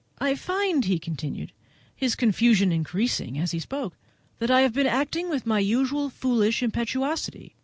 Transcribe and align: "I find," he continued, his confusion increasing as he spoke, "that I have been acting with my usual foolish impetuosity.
"I 0.17 0.33
find," 0.33 0.85
he 0.85 0.97
continued, 0.97 1.51
his 1.95 2.15
confusion 2.15 2.71
increasing 2.71 3.37
as 3.37 3.51
he 3.51 3.59
spoke, 3.59 3.95
"that 4.39 4.49
I 4.49 4.61
have 4.61 4.73
been 4.73 4.87
acting 4.87 5.29
with 5.29 5.45
my 5.45 5.59
usual 5.59 6.09
foolish 6.09 6.63
impetuosity. 6.63 7.53